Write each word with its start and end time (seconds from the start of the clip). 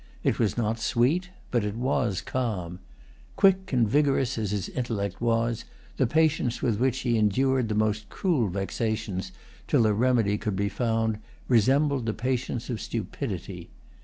It 0.23 0.39
was 0.39 0.57
not 0.57 0.79
sweet; 0.79 1.29
but 1.51 1.63
it 1.63 1.75
was 1.75 2.21
calm. 2.21 2.79
Quick 3.35 3.71
and 3.71 3.87
vigorous 3.87 4.35
as 4.39 4.49
his 4.49 4.67
intellect 4.69 5.21
was, 5.21 5.63
the 5.97 6.07
patience 6.07 6.59
with 6.59 6.79
which 6.79 7.01
he 7.01 7.19
endured 7.19 7.69
the 7.69 7.75
most 7.75 8.09
cruel 8.09 8.47
vexations, 8.49 9.31
till 9.67 9.85
a 9.85 9.93
remedy 9.93 10.39
could 10.39 10.55
be 10.55 10.69
found, 10.69 11.19
resembled 11.47 12.07
the 12.07 12.15
patience 12.15 12.67
of 12.67 12.81
stupidity. 12.81 13.69